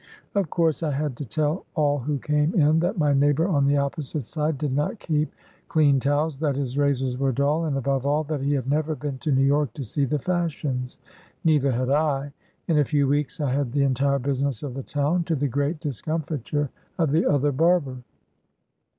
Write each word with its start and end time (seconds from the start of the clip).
Of 0.33 0.49
course, 0.49 0.81
I 0.81 0.89
had 0.93 1.15
to 1.17 1.25
tell 1.25 1.63
all 1.75 1.99
who 1.99 2.17
came 2.17 2.55
in 2.55 2.79
that 2.79 2.97
my 2.97 3.13
neighbor 3.13 3.47
on 3.47 3.67
the 3.67 3.77
opposite 3.77 4.25
side 4.25 4.57
did 4.57 4.75
not 4.75 4.97
keep 4.97 5.31
clean 5.67 5.99
towels, 5.99 6.37
that 6.39 6.55
his 6.55 6.75
razors 6.75 7.19
were 7.19 7.31
dull, 7.31 7.65
and, 7.65 7.77
above 7.77 8.03
all, 8.03 8.23
that 8.23 8.41
he 8.41 8.55
had 8.55 8.67
never 8.67 8.95
been 8.95 9.19
to 9.19 9.31
New 9.31 9.43
York 9.45 9.73
to 9.73 9.83
see 9.83 10.05
the 10.05 10.17
fashions. 10.17 10.97
Neither 11.43 11.71
had 11.71 11.91
I! 11.91 12.33
In 12.67 12.79
a 12.79 12.83
few 12.83 13.07
weeks, 13.07 13.39
I 13.39 13.51
had 13.51 13.71
the 13.73 13.83
entire 13.83 14.17
business 14.17 14.63
of 14.63 14.73
the 14.73 14.81
town, 14.81 15.23
to 15.25 15.35
the 15.35 15.47
great 15.47 15.79
discomfit 15.79 16.51
ure 16.51 16.71
of 16.97 17.11
the 17.11 17.27
other 17.29 17.51
barber. 17.51 17.97